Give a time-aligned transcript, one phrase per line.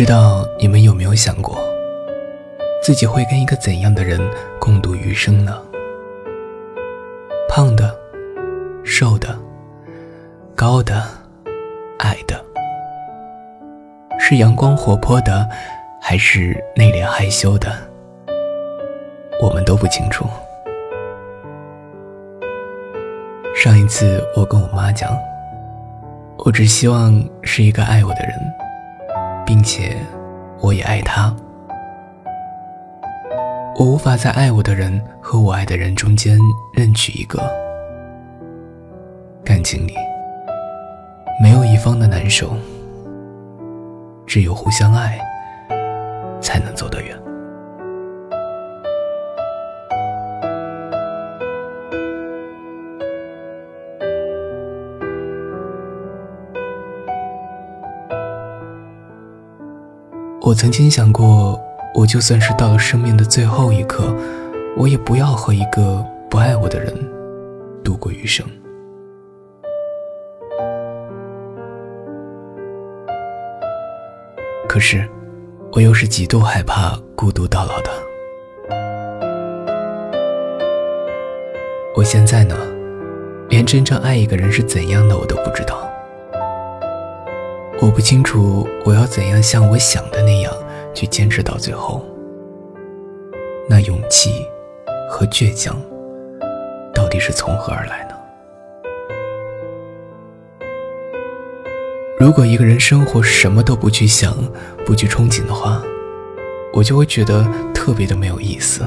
[0.00, 1.58] 不知道你们有没有想过，
[2.82, 4.18] 自己会跟一个怎样的人
[4.58, 5.60] 共度余生呢？
[7.50, 7.94] 胖的、
[8.82, 9.38] 瘦的、
[10.54, 11.02] 高的、
[11.98, 12.42] 矮的，
[14.18, 15.46] 是阳光活泼的，
[16.00, 17.70] 还是内敛害羞的？
[19.38, 20.24] 我们都不清楚。
[23.54, 25.14] 上一次我跟我妈讲，
[26.38, 28.32] 我只希望是一个爱我的人，
[29.52, 29.96] 并且
[30.60, 31.34] 我也爱他。
[33.74, 36.38] 我无法在爱我的人和我爱的人中间
[36.72, 37.42] 任取一个。
[39.44, 39.94] 感情里
[41.42, 42.54] 没有一方的难受，
[44.24, 45.18] 只有互相爱，
[46.40, 47.19] 才能走得远。
[60.50, 61.60] 我曾经想过，
[61.94, 64.12] 我就算是到了生命的最后一刻，
[64.76, 66.92] 我也不要和一个不爱我的人
[67.84, 68.44] 度过余生。
[74.68, 75.08] 可是，
[75.70, 77.90] 我又是极度害怕孤独到老的。
[81.94, 82.56] 我现在呢，
[83.48, 85.88] 连真正爱一个人是怎样的我都不知道。
[87.82, 90.52] 我不清楚我要怎样像我想的那样
[90.92, 92.04] 去坚持到最后。
[93.66, 94.46] 那勇气
[95.08, 95.80] 和倔强
[96.94, 98.14] 到底是从何而来呢？
[102.18, 104.36] 如果一个人生活什么都不去想、
[104.84, 105.82] 不去憧憬的话，
[106.74, 108.84] 我就会觉得特别的没有意思。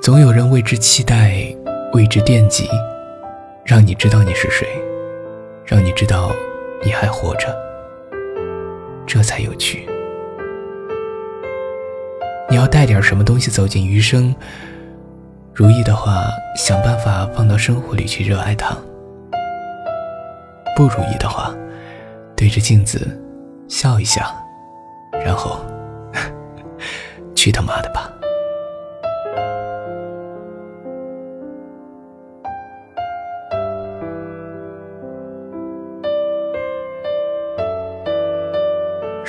[0.00, 1.54] 总有人为之期待，
[1.92, 2.68] 为之惦记，
[3.66, 4.66] 让你知道你是谁。
[5.64, 6.30] 让你知道
[6.84, 7.56] 你还活着，
[9.06, 9.88] 这才有趣。
[12.50, 14.34] 你要带点什么东西走进余生，
[15.54, 18.76] 如意的话，想办法放到生活里去热爱它；
[20.76, 21.54] 不如意的话，
[22.36, 23.18] 对着镜子
[23.68, 24.34] 笑一下，
[25.24, 25.64] 然后
[27.34, 28.12] 去他妈的吧。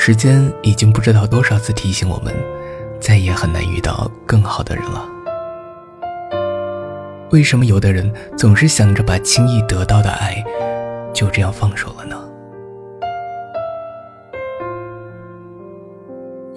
[0.05, 2.35] 时间已经不知道多少次提醒我们，
[2.99, 5.07] 再也很难遇到更好的人了。
[7.31, 10.43] 为什么有的人总是想着把轻易得到的爱
[11.13, 12.21] 就这样放手了呢？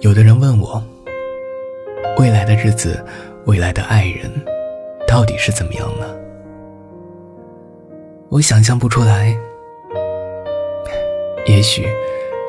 [0.01, 0.83] 有的人问我，
[2.19, 3.01] 未来的日子，
[3.45, 4.29] 未来的爱人，
[5.07, 6.05] 到底是怎么样呢？
[8.27, 9.33] 我想象不出来。
[11.45, 11.87] 也许。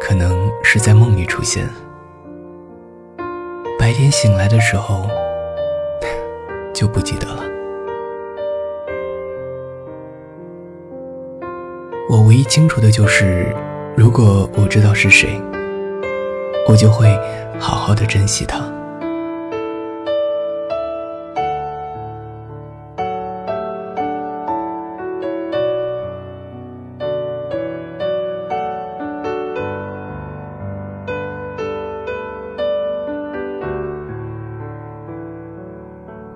[0.00, 1.68] 可能是在梦里出现，
[3.78, 5.08] 白天醒来的时候
[6.72, 7.42] 就不记得了。
[12.08, 13.54] 我唯一清楚的就是，
[13.96, 15.40] 如果我知道是谁，
[16.66, 17.08] 我就会
[17.58, 18.77] 好好的珍惜他。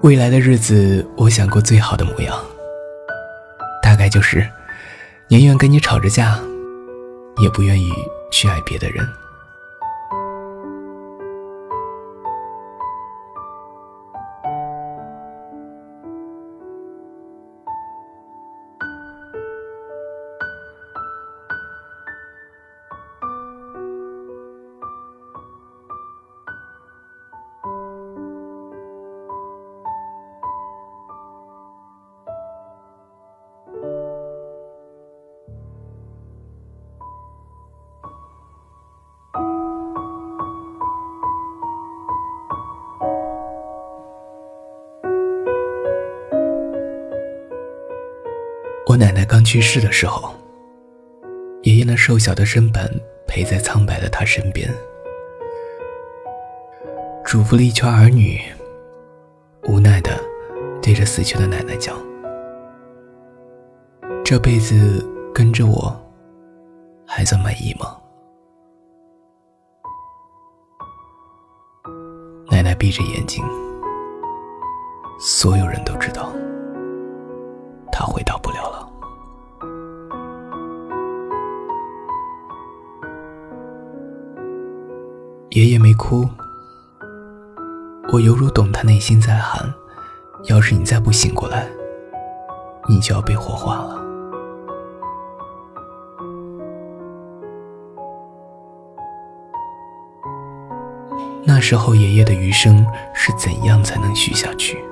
[0.03, 2.37] 未来的日子，我想过最好的模样，
[3.81, 4.45] 大概就是
[5.29, 6.41] 宁愿跟你吵着架，
[7.41, 7.93] 也不愿意
[8.33, 9.09] 去爱别的人。
[49.03, 50.33] 奶奶刚去世的时候，
[51.65, 52.89] 爷爷那瘦小的身板
[53.27, 54.73] 陪在苍白的她身边，
[57.25, 58.41] 嘱咐了一圈儿女，
[59.65, 60.13] 无奈的
[60.81, 61.99] 对着死去的奶奶讲
[64.25, 66.01] ：“这辈子跟着我，
[67.05, 67.97] 还算满意吗？”
[72.49, 73.45] 奶奶闭着眼睛，
[75.19, 76.33] 所有人都知道，
[85.55, 86.27] 爷爷没哭，
[88.11, 89.71] 我犹如懂他内心在喊：
[90.45, 91.69] 要是你再不醒过来，
[92.89, 94.03] 你就要被火化了。
[101.45, 104.83] 那时候，爷爷的余生是怎样才能续下去？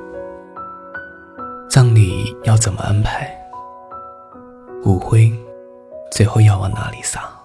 [1.71, 3.35] 葬礼要怎么安排？
[4.83, 5.33] 骨灰
[6.13, 7.40] 最后要往哪里撒？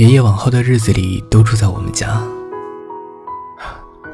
[0.00, 2.22] 爷爷往后的日子里都住在我们家，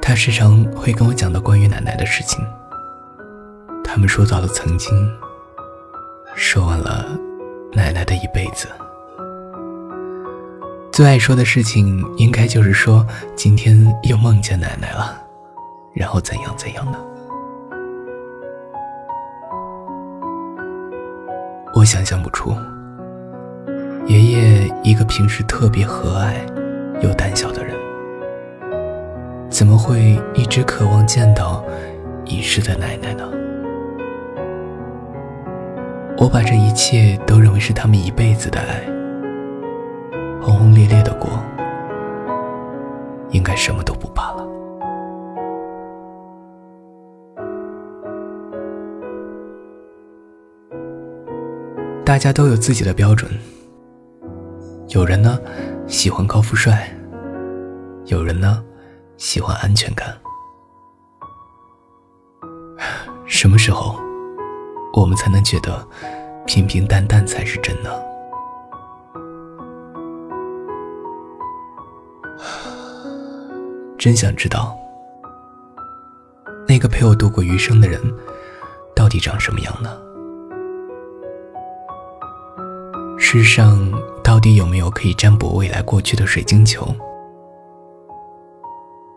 [0.02, 2.44] 他时常会跟我讲到关于奶奶的事情。
[3.84, 4.92] 他们说到了曾经，
[6.34, 7.06] 说完了
[7.72, 8.66] 奶奶的一辈子。
[10.90, 13.06] 最爱说的事情，应该就是说
[13.36, 15.16] 今天又梦见奶奶了，
[15.92, 16.98] 然后怎样怎样的。
[21.76, 22.52] 我想象不出，
[24.06, 26.32] 爷爷一个平时特别和蔼
[27.02, 27.74] 又胆小的人，
[29.50, 31.64] 怎么会一直渴望见到
[32.24, 33.28] 已逝的奶奶呢？
[36.18, 38.80] 我把这一切都认为是他们一辈子的爱。
[40.40, 41.28] 轰轰烈烈的过，
[43.30, 44.46] 应该什么都不怕了。
[52.04, 53.28] 大家都有自己的标准，
[54.88, 55.38] 有人呢
[55.88, 56.88] 喜欢高富帅，
[58.04, 58.64] 有人呢
[59.16, 60.16] 喜欢安全感。
[63.26, 63.98] 什么时候，
[64.92, 65.86] 我们才能觉得
[66.46, 67.90] 平平淡淡才是真呢？
[73.98, 74.78] 真想知道，
[76.68, 78.00] 那个陪我度过余生的人，
[78.94, 80.00] 到底长什么样呢？
[83.18, 83.90] 世上
[84.36, 86.94] 到底有没有可以占卜未来过去的水晶球？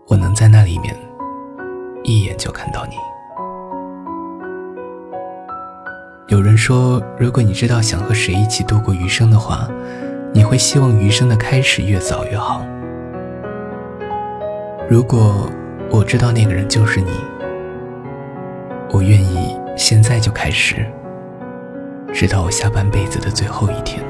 [0.07, 0.95] 我能在那里面
[2.05, 2.93] 一眼就看到你。
[6.29, 9.67] 有人说，如果你知道想和谁一起度过余生的话，
[10.33, 12.65] 你会希望余生的开始越早越好。
[14.89, 15.49] 如果
[15.91, 17.11] 我知道那个人就是你，
[18.93, 20.89] 我愿意现在就开始，
[22.13, 24.01] 直到我下半辈子的最后一天。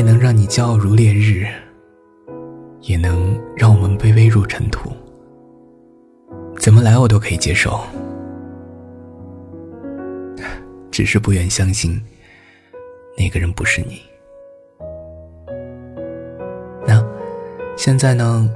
[0.00, 1.46] 爱能让你骄傲如烈日，
[2.80, 4.90] 也能让我们卑微如尘土。
[6.58, 7.78] 怎么来我都可以接受，
[10.90, 12.00] 只是不愿相信。
[13.18, 14.00] 那个人不是你。
[16.86, 17.06] 那
[17.76, 18.50] 现在呢？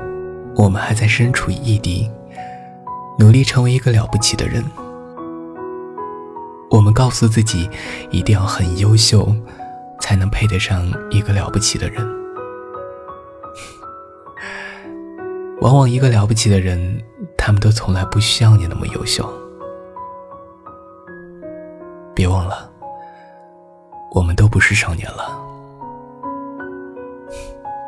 [0.57, 2.11] 我们还在身处异地，
[3.19, 4.65] 努力成为一个了不起的人。
[6.71, 7.69] 我们告诉自己，
[8.11, 9.31] 一定要很优秀，
[10.05, 12.07] 才能配得上一个了不起的人。
[15.63, 17.03] 往往一个了不起的人，
[17.39, 19.27] 他们都从来不需要你那么优秀。
[22.15, 22.71] 别忘了。
[24.13, 25.43] 我们都不是少年了，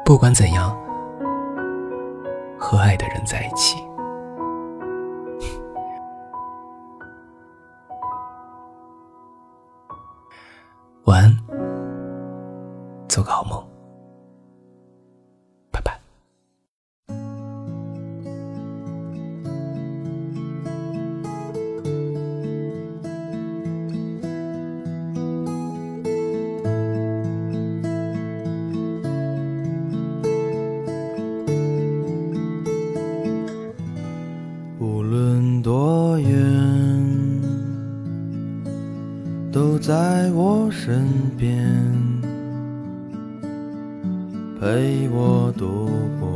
[0.02, 0.75] 不管怎样，
[2.58, 3.76] 和爱的人在一起。
[13.16, 13.66] 做个好梦。
[15.70, 15.99] 拜拜。
[34.78, 36.37] 无论多远。
[39.50, 41.08] 都在我身
[41.38, 41.96] 边。
[44.66, 46.28] 陪我度过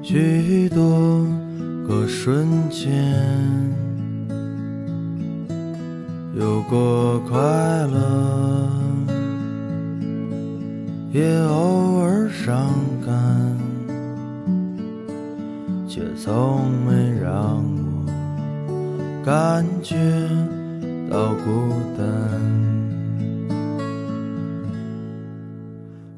[0.00, 1.26] 许多
[1.84, 2.88] 个瞬间，
[6.38, 7.36] 有过快
[7.88, 8.70] 乐，
[11.10, 12.72] 也偶尔伤
[13.04, 13.58] 感，
[15.88, 17.60] 却从没让
[18.06, 19.96] 我感觉。
[21.10, 22.06] 到孤单，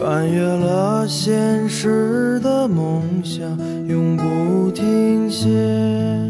[0.00, 3.46] 穿越了现实的梦想，
[3.86, 6.29] 永不停歇。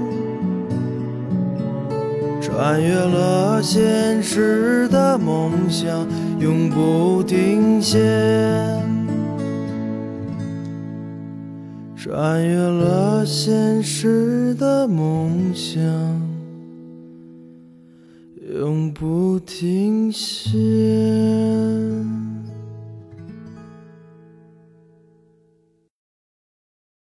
[2.53, 6.05] 穿越了现实的梦想，
[6.37, 7.97] 永不停歇。
[11.95, 15.81] 穿越了现实的梦想，
[18.59, 21.40] 永不停歇。